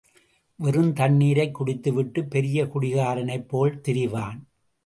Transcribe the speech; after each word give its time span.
வெறுந் 0.59 0.93
தண்ணீரைக் 0.93 1.53
குடித்து 1.53 1.93
விட்டுப் 1.93 2.29
பெரிய 2.29 2.65
குடிகாரனைப் 2.65 3.47
போல் 3.47 3.81
திரிவான். 3.87 4.39